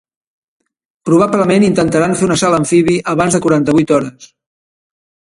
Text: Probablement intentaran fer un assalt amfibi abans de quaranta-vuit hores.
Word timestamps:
Probablement 1.09 1.65
intentaran 1.67 2.15
fer 2.21 2.25
un 2.27 2.33
assalt 2.35 2.59
amfibi 2.59 2.95
abans 3.13 3.37
de 3.37 3.41
quaranta-vuit 3.43 3.93
hores. 3.99 4.31